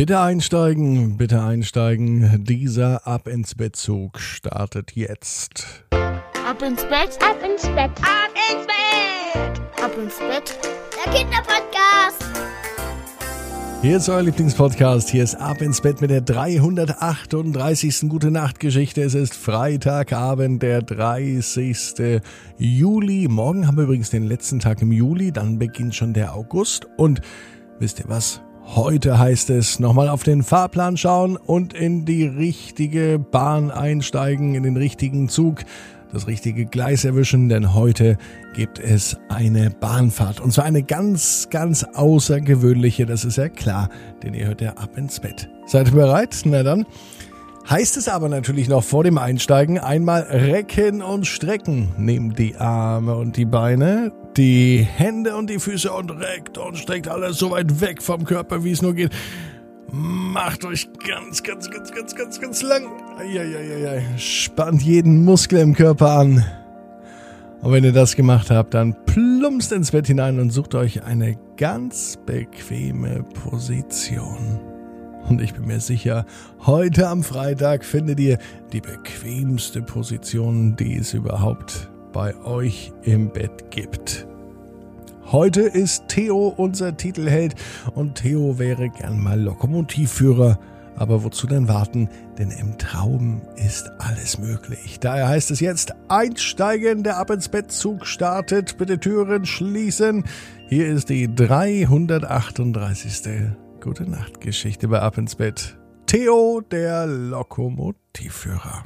Bitte 0.00 0.18
einsteigen, 0.18 1.18
bitte 1.18 1.42
einsteigen. 1.42 2.42
Dieser 2.46 3.06
Ab 3.06 3.28
ins 3.28 3.54
Bett 3.54 3.76
Zug 3.76 4.18
startet 4.18 4.92
jetzt. 4.92 5.84
Ab 5.90 6.62
ins 6.62 6.84
Bett, 6.84 7.18
ab 7.20 7.36
ins 7.44 7.64
Bett, 7.64 7.90
ab 8.00 8.30
ins 8.50 8.66
Bett, 8.66 9.60
ab 9.84 9.92
ins 10.02 10.18
Bett. 10.18 10.58
Der 11.04 11.12
Kinderpodcast. 11.12 12.24
Hier 13.82 13.98
ist 13.98 14.08
euer 14.08 14.22
Lieblingspodcast. 14.22 15.10
Hier 15.10 15.22
ist 15.22 15.34
Ab 15.34 15.60
ins 15.60 15.82
Bett 15.82 16.00
mit 16.00 16.08
der 16.08 16.22
338. 16.22 18.08
Gute 18.08 18.30
Nacht 18.30 18.58
Geschichte. 18.58 19.02
Es 19.02 19.12
ist 19.12 19.34
Freitagabend, 19.34 20.62
der 20.62 20.80
30. 20.80 22.22
Juli. 22.56 23.28
Morgen 23.28 23.66
haben 23.66 23.76
wir 23.76 23.84
übrigens 23.84 24.08
den 24.08 24.24
letzten 24.24 24.60
Tag 24.60 24.80
im 24.80 24.92
Juli. 24.92 25.30
Dann 25.30 25.58
beginnt 25.58 25.94
schon 25.94 26.14
der 26.14 26.34
August. 26.34 26.86
Und 26.96 27.20
wisst 27.78 28.00
ihr 28.00 28.08
was? 28.08 28.40
Heute 28.76 29.18
heißt 29.18 29.50
es 29.50 29.80
nochmal 29.80 30.08
auf 30.08 30.22
den 30.22 30.44
Fahrplan 30.44 30.96
schauen 30.96 31.36
und 31.36 31.74
in 31.74 32.04
die 32.04 32.24
richtige 32.24 33.18
Bahn 33.18 33.72
einsteigen, 33.72 34.54
in 34.54 34.62
den 34.62 34.76
richtigen 34.76 35.28
Zug, 35.28 35.64
das 36.12 36.28
richtige 36.28 36.66
Gleis 36.66 37.04
erwischen, 37.04 37.48
denn 37.48 37.74
heute 37.74 38.16
gibt 38.54 38.78
es 38.78 39.16
eine 39.28 39.70
Bahnfahrt. 39.70 40.38
Und 40.38 40.52
zwar 40.52 40.66
eine 40.66 40.84
ganz, 40.84 41.48
ganz 41.50 41.82
außergewöhnliche, 41.82 43.06
das 43.06 43.24
ist 43.24 43.38
ja 43.38 43.48
klar, 43.48 43.88
denn 44.22 44.34
ihr 44.34 44.46
hört 44.46 44.60
ja 44.60 44.74
ab 44.74 44.96
ins 44.96 45.18
Bett. 45.18 45.50
Seid 45.66 45.88
ihr 45.88 45.94
bereit? 45.94 46.40
Na 46.44 46.62
dann. 46.62 46.86
Heißt 47.68 47.96
es 47.96 48.08
aber 48.08 48.28
natürlich 48.28 48.68
noch 48.68 48.82
vor 48.82 49.04
dem 49.04 49.18
Einsteigen 49.18 49.78
einmal 49.78 50.22
recken 50.22 51.02
und 51.02 51.26
strecken. 51.26 51.90
Nehmt 51.98 52.38
die 52.38 52.56
Arme 52.56 53.14
und 53.16 53.36
die 53.36 53.44
Beine, 53.44 54.12
die 54.36 54.78
Hände 54.78 55.36
und 55.36 55.50
die 55.50 55.58
Füße 55.58 55.92
und 55.92 56.10
reckt 56.10 56.58
und 56.58 56.78
streckt 56.78 57.08
alles 57.08 57.38
so 57.38 57.50
weit 57.50 57.80
weg 57.80 58.02
vom 58.02 58.24
Körper, 58.24 58.64
wie 58.64 58.72
es 58.72 58.82
nur 58.82 58.94
geht. 58.94 59.12
Macht 59.92 60.64
euch 60.64 60.88
ganz, 61.06 61.42
ganz, 61.42 61.70
ganz, 61.70 61.92
ganz, 61.92 62.14
ganz, 62.14 62.40
ganz 62.40 62.62
lang. 62.62 62.86
Eieieiei. 63.18 64.04
Spannt 64.16 64.82
jeden 64.82 65.24
Muskel 65.24 65.58
im 65.58 65.74
Körper 65.74 66.10
an. 66.12 66.44
Und 67.60 67.72
wenn 67.72 67.84
ihr 67.84 67.92
das 67.92 68.16
gemacht 68.16 68.50
habt, 68.50 68.74
dann 68.74 68.96
plumpst 69.04 69.72
ins 69.72 69.90
Bett 69.90 70.06
hinein 70.06 70.40
und 70.40 70.50
sucht 70.50 70.74
euch 70.74 71.02
eine 71.04 71.36
ganz 71.56 72.18
bequeme 72.24 73.24
Position. 73.34 74.69
Und 75.30 75.40
ich 75.40 75.54
bin 75.54 75.68
mir 75.68 75.78
sicher, 75.78 76.26
heute 76.66 77.08
am 77.08 77.22
Freitag 77.22 77.84
findet 77.84 78.18
ihr 78.18 78.38
die 78.72 78.80
bequemste 78.80 79.80
Position, 79.80 80.74
die 80.74 80.96
es 80.96 81.14
überhaupt 81.14 81.88
bei 82.12 82.34
euch 82.38 82.92
im 83.04 83.30
Bett 83.30 83.70
gibt. 83.70 84.26
Heute 85.26 85.60
ist 85.60 86.08
Theo 86.08 86.52
unser 86.56 86.96
Titelheld 86.96 87.54
und 87.94 88.16
Theo 88.16 88.58
wäre 88.58 88.88
gern 88.88 89.22
mal 89.22 89.40
Lokomotivführer. 89.40 90.58
Aber 90.96 91.22
wozu 91.22 91.46
denn 91.46 91.68
warten? 91.68 92.08
Denn 92.36 92.50
im 92.50 92.76
Traum 92.76 93.42
ist 93.54 93.88
alles 93.98 94.40
möglich. 94.40 94.98
Daher 94.98 95.28
heißt 95.28 95.52
es 95.52 95.60
jetzt 95.60 95.94
einsteigen, 96.08 97.04
der 97.04 97.18
Ab 97.18 97.30
ins 97.30 97.48
Bett 97.48 97.70
Zug 97.70 98.04
startet, 98.04 98.78
bitte 98.78 98.98
Türen 98.98 99.46
schließen. 99.46 100.24
Hier 100.68 100.88
ist 100.88 101.08
die 101.08 101.32
338. 101.32 103.52
Gute 103.80 104.04
Nacht 104.04 104.42
Geschichte 104.42 104.88
bei 104.88 105.00
Ab 105.00 105.16
ins 105.16 105.36
Bett. 105.36 105.78
Theo, 106.04 106.60
der 106.60 107.06
Lokomotivführer. 107.06 108.84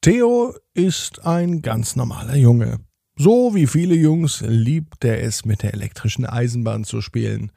Theo 0.00 0.54
ist 0.74 1.26
ein 1.26 1.60
ganz 1.60 1.96
normaler 1.96 2.36
Junge. 2.36 2.78
So 3.16 3.56
wie 3.56 3.66
viele 3.66 3.96
Jungs 3.96 4.44
liebt 4.46 5.04
er 5.04 5.24
es, 5.24 5.44
mit 5.44 5.64
der 5.64 5.74
elektrischen 5.74 6.24
Eisenbahn 6.24 6.84
zu 6.84 7.00
spielen. 7.00 7.50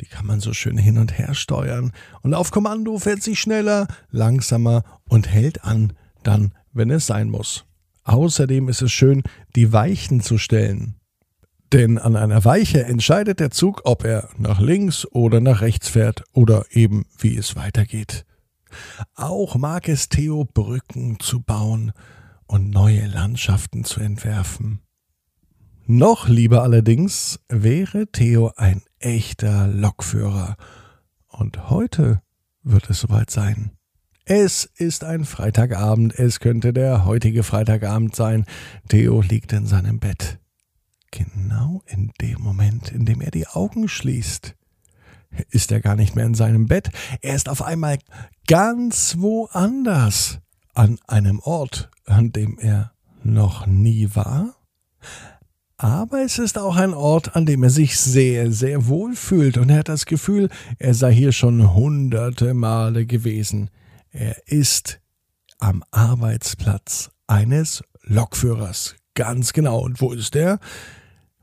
Die 0.00 0.06
kann 0.06 0.24
man 0.24 0.40
so 0.40 0.54
schön 0.54 0.78
hin 0.78 0.96
und 0.96 1.18
her 1.18 1.34
steuern 1.34 1.92
und 2.22 2.32
auf 2.32 2.50
Kommando 2.50 2.98
fährt 2.98 3.22
sie 3.22 3.36
schneller, 3.36 3.86
langsamer 4.10 4.82
und 5.10 5.28
hält 5.28 5.62
an, 5.62 5.92
dann, 6.22 6.54
wenn 6.72 6.90
es 6.90 7.06
sein 7.06 7.28
muss. 7.28 7.66
Außerdem 8.04 8.70
ist 8.70 8.80
es 8.80 8.92
schön, 8.92 9.22
die 9.56 9.74
Weichen 9.74 10.22
zu 10.22 10.38
stellen. 10.38 10.96
Denn 11.74 11.98
an 11.98 12.14
einer 12.14 12.44
Weiche 12.44 12.84
entscheidet 12.84 13.40
der 13.40 13.50
Zug, 13.50 13.80
ob 13.82 14.04
er 14.04 14.28
nach 14.38 14.60
links 14.60 15.04
oder 15.10 15.40
nach 15.40 15.60
rechts 15.60 15.88
fährt 15.88 16.22
oder 16.32 16.66
eben 16.70 17.04
wie 17.18 17.36
es 17.36 17.56
weitergeht. 17.56 18.24
Auch 19.16 19.56
mag 19.56 19.88
es 19.88 20.08
Theo 20.08 20.44
Brücken 20.44 21.18
zu 21.18 21.40
bauen 21.40 21.90
und 22.46 22.70
neue 22.70 23.06
Landschaften 23.06 23.82
zu 23.82 23.98
entwerfen. 23.98 24.82
Noch 25.84 26.28
lieber 26.28 26.62
allerdings 26.62 27.40
wäre 27.48 28.06
Theo 28.06 28.52
ein 28.54 28.82
echter 29.00 29.66
Lokführer. 29.66 30.56
Und 31.26 31.70
heute 31.70 32.22
wird 32.62 32.88
es 32.88 33.00
soweit 33.00 33.30
sein. 33.30 33.72
Es 34.26 34.64
ist 34.76 35.02
ein 35.02 35.24
Freitagabend, 35.24 36.16
es 36.16 36.38
könnte 36.38 36.72
der 36.72 37.04
heutige 37.04 37.42
Freitagabend 37.42 38.14
sein. 38.14 38.46
Theo 38.88 39.22
liegt 39.22 39.52
in 39.52 39.66
seinem 39.66 39.98
Bett. 39.98 40.38
Genau 41.14 41.80
in 41.86 42.10
dem 42.20 42.40
Moment, 42.40 42.90
in 42.90 43.04
dem 43.04 43.20
er 43.20 43.30
die 43.30 43.46
Augen 43.46 43.86
schließt, 43.86 44.56
ist 45.50 45.70
er 45.70 45.80
gar 45.80 45.94
nicht 45.94 46.16
mehr 46.16 46.26
in 46.26 46.34
seinem 46.34 46.66
Bett. 46.66 46.90
Er 47.20 47.36
ist 47.36 47.48
auf 47.48 47.62
einmal 47.62 47.98
ganz 48.48 49.14
woanders, 49.20 50.40
an 50.74 50.98
einem 51.06 51.38
Ort, 51.38 51.88
an 52.04 52.32
dem 52.32 52.58
er 52.58 52.94
noch 53.22 53.64
nie 53.64 54.08
war. 54.14 54.56
Aber 55.76 56.22
es 56.22 56.40
ist 56.40 56.58
auch 56.58 56.74
ein 56.74 56.94
Ort, 56.94 57.36
an 57.36 57.46
dem 57.46 57.62
er 57.62 57.70
sich 57.70 57.96
sehr, 57.96 58.50
sehr 58.50 58.88
wohl 58.88 59.14
fühlt 59.14 59.56
und 59.56 59.70
er 59.70 59.78
hat 59.78 59.88
das 59.88 60.06
Gefühl, 60.06 60.48
er 60.80 60.94
sei 60.94 61.14
hier 61.14 61.30
schon 61.30 61.74
hunderte 61.74 62.54
Male 62.54 63.06
gewesen. 63.06 63.70
Er 64.10 64.48
ist 64.48 65.00
am 65.60 65.84
Arbeitsplatz 65.92 67.12
eines 67.28 67.84
Lokführers. 68.02 68.96
Ganz 69.14 69.52
genau. 69.52 69.78
Und 69.78 70.00
wo 70.00 70.12
ist 70.12 70.34
er? 70.34 70.58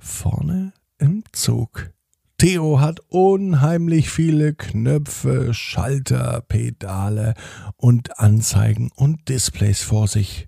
Vorne 0.01 0.73
im 0.97 1.23
Zug. 1.31 1.91
Theo 2.37 2.79
hat 2.79 2.99
unheimlich 3.09 4.09
viele 4.09 4.55
Knöpfe, 4.55 5.53
Schalter, 5.53 6.41
Pedale 6.47 7.35
und 7.77 8.19
Anzeigen 8.19 8.91
und 8.95 9.29
Displays 9.29 9.83
vor 9.83 10.07
sich. 10.07 10.47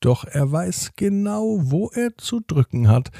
Doch 0.00 0.24
er 0.24 0.52
weiß 0.52 0.92
genau, 0.94 1.58
wo 1.62 1.90
er 1.90 2.16
zu 2.16 2.40
drücken 2.46 2.88
hat, 2.88 3.10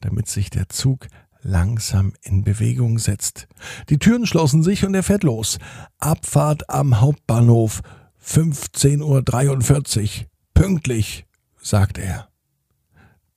damit 0.00 0.28
sich 0.28 0.50
der 0.50 0.68
Zug 0.68 1.06
langsam 1.40 2.12
in 2.22 2.44
Bewegung 2.44 2.98
setzt. 2.98 3.48
Die 3.88 3.98
Türen 3.98 4.26
schlossen 4.26 4.62
sich 4.62 4.84
und 4.84 4.94
er 4.94 5.02
fährt 5.02 5.22
los. 5.22 5.58
Abfahrt 5.98 6.68
am 6.68 7.00
Hauptbahnhof. 7.00 7.80
15.43 8.22 10.00
Uhr. 10.02 10.26
Pünktlich, 10.54 11.26
sagt 11.60 11.98
er. 11.98 12.28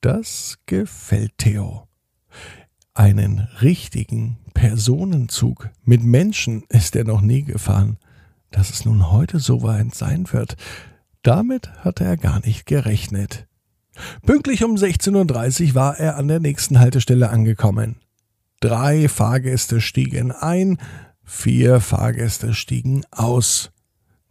Das 0.02 0.58
gefällt 0.66 1.38
Theo. 1.38 1.88
Einen 2.94 3.48
richtigen 3.62 4.38
Personenzug 4.54 5.70
mit 5.84 6.04
Menschen 6.04 6.64
ist 6.70 6.96
er 6.96 7.04
noch 7.04 7.22
nie 7.22 7.44
gefahren. 7.44 7.98
Dass 8.52 8.70
es 8.70 8.86
nun 8.86 9.12
heute 9.12 9.40
so 9.40 9.62
weit 9.64 9.94
sein 9.94 10.32
wird, 10.32 10.56
damit 11.22 11.70
hatte 11.84 12.06
er 12.06 12.16
gar 12.16 12.40
nicht 12.46 12.66
gerechnet. 12.66 13.48
Pünktlich 14.26 14.64
um 14.64 14.76
16.30 14.76 15.70
Uhr 15.70 15.76
war 15.76 15.98
er 15.98 16.16
an 16.18 16.28
der 16.28 16.40
nächsten 16.40 16.80
Haltestelle 16.80 17.30
angekommen. 17.30 17.98
Drei 18.60 19.10
Fahrgäste 19.10 19.82
stiegen 19.82 20.32
ein, 20.32 20.78
vier 21.24 21.82
Fahrgäste 21.82 22.54
stiegen 22.54 23.04
aus. 23.12 23.72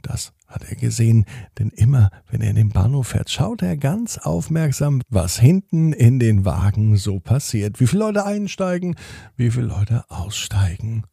Das 0.02 0.32
hat 0.46 0.64
er 0.68 0.76
gesehen, 0.76 1.24
denn 1.58 1.70
immer, 1.70 2.10
wenn 2.30 2.40
er 2.40 2.50
in 2.50 2.56
den 2.56 2.70
Bahnhof 2.70 3.08
fährt, 3.08 3.30
schaut 3.30 3.62
er 3.62 3.76
ganz 3.76 4.18
aufmerksam, 4.18 5.02
was 5.08 5.38
hinten 5.38 5.92
in 5.92 6.18
den 6.18 6.44
Wagen 6.44 6.96
so 6.96 7.20
passiert. 7.20 7.80
Wie 7.80 7.86
viele 7.86 8.04
Leute 8.04 8.24
einsteigen, 8.24 8.96
wie 9.36 9.50
viele 9.50 9.66
Leute 9.66 10.04
aussteigen. 10.08 11.04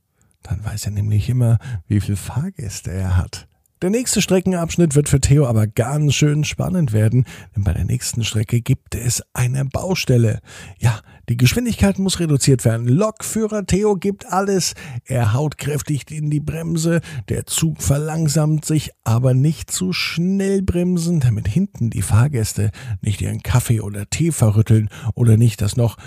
Dann 0.44 0.64
weiß 0.64 0.86
er 0.86 0.92
nämlich 0.92 1.30
immer, 1.30 1.58
wie 1.88 2.02
viele 2.02 2.18
Fahrgäste 2.18 2.92
er 2.92 3.18
hat. 3.18 3.48
Der 3.84 3.90
nächste 3.90 4.22
Streckenabschnitt 4.22 4.96
wird 4.96 5.10
für 5.10 5.20
Theo 5.20 5.46
aber 5.46 5.68
ganz 5.68 6.14
schön 6.14 6.46
spannend 6.46 6.94
werden, 6.94 7.26
denn 7.54 7.66
bei 7.66 7.74
der 7.74 7.84
nächsten 7.84 8.24
Strecke 8.24 8.62
gibt 8.62 8.96
es 8.96 9.22
eine 9.34 9.66
Baustelle. 9.66 10.40
Ja, 10.80 11.02
die 11.28 11.36
Geschwindigkeit 11.36 12.00
muss 12.00 12.22
reduziert 12.22 12.64
werden. 12.64 12.88
Lokführer 12.88 13.66
Theo 13.66 13.98
gibt 13.98 14.26
alles. 14.32 14.74
Er 15.04 15.34
haut 15.34 15.58
kräftig 15.58 16.10
in 16.12 16.30
die 16.30 16.40
Bremse. 16.40 17.02
Der 17.28 17.46
Zug 17.46 17.82
verlangsamt 17.82 18.64
sich, 18.64 18.92
aber 19.04 19.34
nicht 19.34 19.70
zu 19.70 19.92
schnell 19.92 20.62
bremsen, 20.62 21.20
damit 21.20 21.50
hinten 21.50 21.90
die 21.90 22.04
Fahrgäste 22.04 22.72
nicht 23.02 23.20
ihren 23.20 23.44
Kaffee 23.44 23.82
oder 23.82 24.10
Tee 24.10 24.32
verrütteln 24.32 24.88
oder 25.14 25.36
nicht 25.36 25.62
das 25.62 25.76
noch 25.76 25.98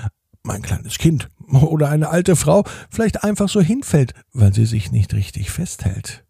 mein 0.42 0.62
kleines 0.62 0.96
Kind 0.96 1.28
oder 1.52 1.90
eine 1.90 2.08
alte 2.08 2.36
Frau 2.36 2.64
vielleicht 2.88 3.22
einfach 3.22 3.50
so 3.50 3.60
hinfällt, 3.60 4.14
weil 4.32 4.54
sie 4.54 4.64
sich 4.64 4.92
nicht 4.92 5.12
richtig 5.12 5.50
festhält. 5.50 6.25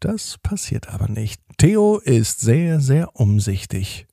Das 0.00 0.38
passiert 0.42 0.92
aber 0.92 1.08
nicht. 1.08 1.40
Theo 1.58 1.98
ist 1.98 2.40
sehr, 2.40 2.80
sehr 2.80 3.16
umsichtig. 3.16 4.06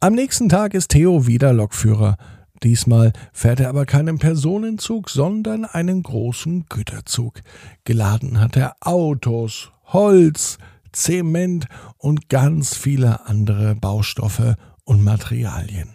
Am 0.00 0.14
nächsten 0.14 0.48
Tag 0.48 0.74
ist 0.74 0.88
Theo 0.92 1.26
wieder 1.26 1.52
Lokführer. 1.52 2.16
Diesmal 2.62 3.12
fährt 3.32 3.60
er 3.60 3.68
aber 3.68 3.86
keinen 3.86 4.18
Personenzug, 4.18 5.10
sondern 5.10 5.64
einen 5.64 6.02
großen 6.02 6.66
Güterzug. 6.68 7.40
Geladen 7.84 8.40
hat 8.40 8.56
er 8.56 8.76
Autos, 8.80 9.72
Holz, 9.84 10.58
Zement 10.92 11.66
und 11.98 12.28
ganz 12.28 12.76
viele 12.76 13.26
andere 13.26 13.74
Baustoffe 13.74 14.54
und 14.84 15.02
Materialien. 15.02 15.90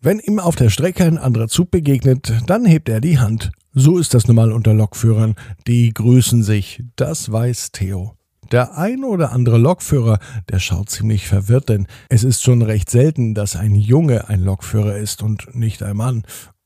Wenn 0.00 0.18
ihm 0.18 0.38
auf 0.38 0.56
der 0.56 0.70
Strecke 0.70 1.04
ein 1.04 1.18
anderer 1.18 1.48
Zug 1.48 1.70
begegnet, 1.70 2.32
dann 2.46 2.64
hebt 2.64 2.88
er 2.88 3.00
die 3.00 3.18
Hand. 3.18 3.52
So 3.72 3.98
ist 3.98 4.14
das 4.14 4.26
nun 4.26 4.36
mal 4.36 4.52
unter 4.52 4.74
Lokführern. 4.74 5.34
Die 5.66 5.92
grüßen 5.92 6.42
sich, 6.42 6.82
das 6.96 7.32
weiß 7.32 7.72
Theo. 7.72 8.14
Der 8.50 8.76
ein 8.76 9.04
oder 9.04 9.32
andere 9.32 9.58
Lokführer, 9.58 10.18
der 10.48 10.58
schaut 10.58 10.90
ziemlich 10.90 11.26
verwirrt, 11.26 11.68
denn 11.68 11.86
es 12.08 12.24
ist 12.24 12.42
schon 12.42 12.62
recht 12.62 12.90
selten, 12.90 13.34
dass 13.34 13.56
ein 13.56 13.74
Junge 13.74 14.28
ein 14.28 14.40
Lokführer 14.40 14.96
ist 14.96 15.22
und 15.22 15.54
nicht 15.54 15.82
ein 15.82 15.96
Mann 15.96 16.24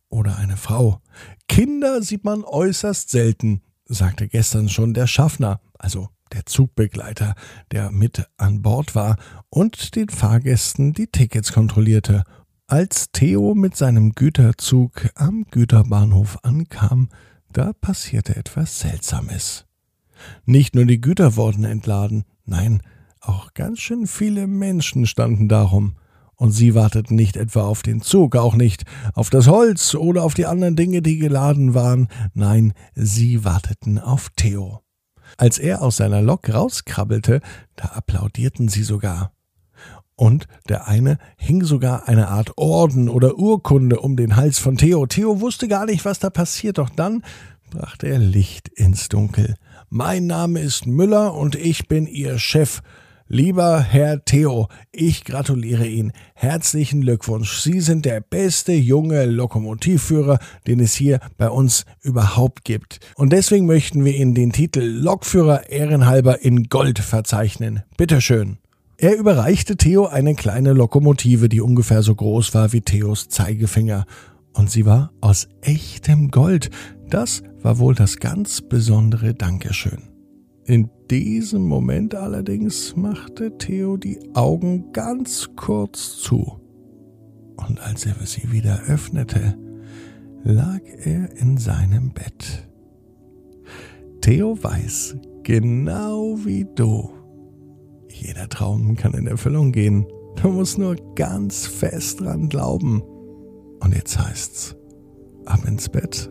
oder 0.08 0.36
eine 0.36 0.56
Frau. 0.56 1.00
Kinder 1.48 2.02
sieht 2.02 2.24
man 2.24 2.44
äußerst 2.44 3.10
selten, 3.10 3.62
sagte 3.86 4.28
gestern 4.28 4.68
schon 4.68 4.94
der 4.94 5.06
Schaffner, 5.06 5.60
also 5.78 6.08
der 6.32 6.46
Zugbegleiter, 6.46 7.34
der 7.72 7.90
mit 7.90 8.26
an 8.36 8.62
Bord 8.62 8.94
war 8.94 9.16
und 9.48 9.96
den 9.96 10.08
Fahrgästen 10.08 10.92
die 10.92 11.06
Tickets 11.06 11.52
kontrollierte. 11.52 12.24
Als 12.66 13.10
Theo 13.12 13.54
mit 13.54 13.76
seinem 13.76 14.12
Güterzug 14.12 15.08
am 15.14 15.46
Güterbahnhof 15.50 16.38
ankam, 16.42 17.08
da 17.50 17.72
passierte 17.72 18.36
etwas 18.36 18.80
Seltsames. 18.80 19.67
Nicht 20.44 20.74
nur 20.74 20.86
die 20.86 21.00
Güter 21.00 21.36
wurden 21.36 21.64
entladen, 21.64 22.24
nein, 22.44 22.82
auch 23.20 23.54
ganz 23.54 23.80
schön 23.80 24.06
viele 24.06 24.46
Menschen 24.46 25.06
standen 25.06 25.48
darum. 25.48 25.96
Und 26.36 26.52
sie 26.52 26.74
warteten 26.74 27.16
nicht 27.16 27.36
etwa 27.36 27.62
auf 27.62 27.82
den 27.82 28.00
Zug, 28.00 28.36
auch 28.36 28.54
nicht 28.54 28.84
auf 29.14 29.28
das 29.28 29.48
Holz 29.48 29.96
oder 29.96 30.22
auf 30.22 30.34
die 30.34 30.46
anderen 30.46 30.76
Dinge, 30.76 31.02
die 31.02 31.18
geladen 31.18 31.74
waren, 31.74 32.06
nein, 32.32 32.74
sie 32.94 33.44
warteten 33.44 33.98
auf 33.98 34.30
Theo. 34.36 34.82
Als 35.36 35.58
er 35.58 35.82
aus 35.82 35.96
seiner 35.96 36.22
Lok 36.22 36.48
rauskrabbelte, 36.48 37.40
da 37.74 37.86
applaudierten 37.86 38.68
sie 38.68 38.84
sogar. 38.84 39.32
Und 40.14 40.48
der 40.68 40.88
eine 40.88 41.18
hing 41.36 41.62
sogar 41.64 42.08
eine 42.08 42.28
Art 42.28 42.52
Orden 42.56 43.08
oder 43.08 43.36
Urkunde 43.36 44.00
um 44.00 44.16
den 44.16 44.36
Hals 44.36 44.58
von 44.58 44.76
Theo. 44.76 45.06
Theo 45.06 45.40
wusste 45.40 45.68
gar 45.68 45.86
nicht, 45.86 46.04
was 46.04 46.18
da 46.18 46.30
passiert, 46.30 46.78
doch 46.78 46.90
dann 46.90 47.22
brachte 47.70 48.08
er 48.08 48.18
Licht 48.18 48.68
ins 48.68 49.08
Dunkel. 49.08 49.56
Mein 49.90 50.26
Name 50.26 50.60
ist 50.60 50.86
Müller 50.86 51.34
und 51.34 51.54
ich 51.54 51.88
bin 51.88 52.06
Ihr 52.06 52.38
Chef. 52.38 52.82
Lieber 53.26 53.80
Herr 53.80 54.22
Theo, 54.22 54.68
ich 54.92 55.24
gratuliere 55.24 55.86
Ihnen. 55.86 56.12
Herzlichen 56.34 57.00
Glückwunsch. 57.00 57.62
Sie 57.62 57.80
sind 57.80 58.04
der 58.04 58.20
beste 58.20 58.72
junge 58.72 59.24
Lokomotivführer, 59.24 60.40
den 60.66 60.80
es 60.80 60.92
hier 60.94 61.20
bei 61.38 61.48
uns 61.48 61.86
überhaupt 62.02 62.64
gibt. 62.64 63.00
Und 63.14 63.32
deswegen 63.32 63.64
möchten 63.64 64.04
wir 64.04 64.14
Ihnen 64.14 64.34
den 64.34 64.52
Titel 64.52 64.82
Lokführer 64.82 65.70
ehrenhalber 65.70 66.42
in 66.42 66.64
Gold 66.64 66.98
verzeichnen. 66.98 67.82
Bitteschön. 67.96 68.58
Er 68.98 69.16
überreichte 69.16 69.78
Theo 69.78 70.04
eine 70.04 70.34
kleine 70.34 70.74
Lokomotive, 70.74 71.48
die 71.48 71.62
ungefähr 71.62 72.02
so 72.02 72.14
groß 72.14 72.52
war 72.52 72.74
wie 72.74 72.82
Theos 72.82 73.30
Zeigefinger. 73.30 74.04
Und 74.52 74.70
sie 74.70 74.84
war 74.84 75.12
aus 75.22 75.48
echtem 75.62 76.30
Gold. 76.30 76.68
Das 77.08 77.42
war 77.62 77.78
wohl 77.78 77.94
das 77.94 78.18
ganz 78.18 78.60
besondere 78.60 79.34
Dankeschön. 79.34 80.02
In 80.64 80.90
diesem 81.10 81.62
Moment 81.62 82.14
allerdings 82.14 82.94
machte 82.94 83.56
Theo 83.56 83.96
die 83.96 84.18
Augen 84.34 84.92
ganz 84.92 85.48
kurz 85.56 86.18
zu. 86.18 86.60
Und 87.56 87.80
als 87.80 88.06
er 88.06 88.14
sie 88.26 88.52
wieder 88.52 88.82
öffnete, 88.86 89.56
lag 90.44 90.80
er 91.04 91.34
in 91.36 91.56
seinem 91.56 92.12
Bett. 92.12 92.68
Theo 94.20 94.62
weiß, 94.62 95.16
genau 95.42 96.36
wie 96.44 96.66
du, 96.74 97.10
jeder 98.10 98.48
Traum 98.48 98.96
kann 98.96 99.14
in 99.14 99.26
Erfüllung 99.26 99.72
gehen. 99.72 100.06
Du 100.40 100.48
musst 100.50 100.78
nur 100.78 100.96
ganz 101.14 101.66
fest 101.66 102.20
dran 102.20 102.48
glauben. 102.48 103.02
Und 103.80 103.94
jetzt 103.94 104.18
heißt's, 104.18 104.76
ab 105.46 105.64
ins 105.66 105.88
Bett 105.88 106.30